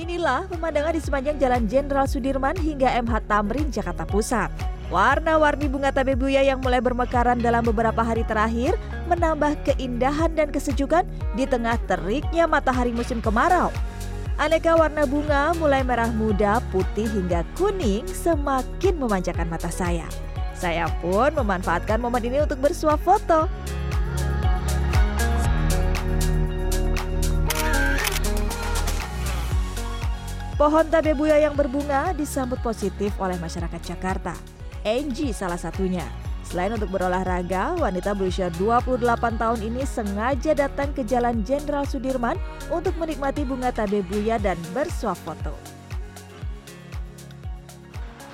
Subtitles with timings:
[0.00, 4.48] Inilah pemandangan di sepanjang Jalan Jenderal Sudirman hingga MH Tamrin, Jakarta Pusat.
[4.88, 8.80] Warna-warni bunga tabebuya yang mulai bermekaran dalam beberapa hari terakhir
[9.12, 11.04] menambah keindahan dan kesejukan
[11.36, 13.68] di tengah teriknya matahari musim kemarau.
[14.40, 20.08] Aneka warna bunga mulai merah muda, putih hingga kuning semakin memanjakan mata saya.
[20.56, 23.52] Saya pun memanfaatkan momen ini untuk bersuah foto.
[30.60, 34.36] Pohon tabebuya yang berbunga disambut positif oleh masyarakat Jakarta.
[34.84, 36.04] Angie salah satunya.
[36.44, 42.36] Selain untuk berolahraga, wanita berusia 28 tahun ini sengaja datang ke Jalan Jenderal Sudirman
[42.68, 45.79] untuk menikmati bunga tabebuya dan bersuah foto.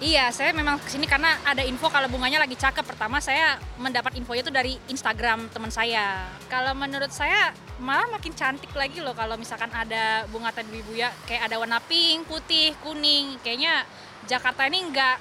[0.00, 2.88] Iya, saya memang ke sini karena ada info kalau bunganya lagi cakep.
[2.88, 6.24] Pertama saya mendapat info itu dari Instagram teman saya.
[6.48, 11.60] Kalau menurut saya malah makin cantik lagi loh kalau misalkan ada bunga tabebuya kayak ada
[11.60, 13.36] warna pink, putih, kuning.
[13.44, 13.84] Kayaknya
[14.24, 15.16] Jakarta ini nggak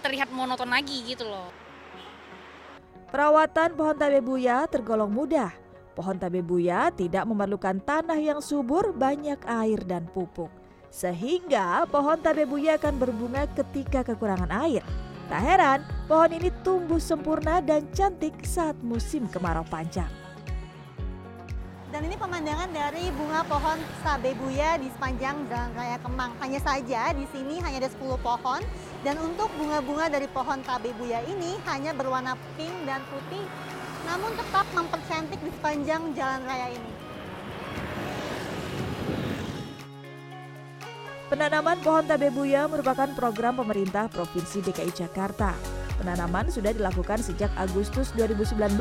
[0.00, 1.52] terlihat monoton lagi gitu loh.
[3.12, 5.52] Perawatan pohon tabebuya tergolong mudah.
[5.92, 10.61] Pohon tabebuya tidak memerlukan tanah yang subur, banyak air dan pupuk.
[10.92, 14.84] Sehingga pohon tabebuya akan berbunga ketika kekurangan air.
[15.32, 20.12] Tak heran, pohon ini tumbuh sempurna dan cantik saat musim kemarau panjang.
[21.88, 26.32] Dan ini pemandangan dari bunga pohon tabebuya di sepanjang Jalan Raya Kemang.
[26.44, 28.60] Hanya saja di sini hanya ada 10 pohon
[29.00, 33.44] dan untuk bunga-bunga dari pohon tabebuya ini hanya berwarna pink dan putih
[34.08, 36.92] namun tetap mempercantik di sepanjang jalan raya ini.
[41.32, 45.56] Penanaman pohon tabebuya merupakan program pemerintah Provinsi DKI Jakarta.
[45.96, 48.76] Penanaman sudah dilakukan sejak Agustus 2019.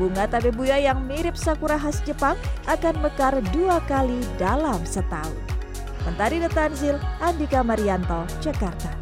[0.00, 5.36] Bunga tabebuya yang mirip sakura khas Jepang akan mekar dua kali dalam setahun.
[6.08, 8.95] Mentari Detanzil, Andika Marianto, Jakarta.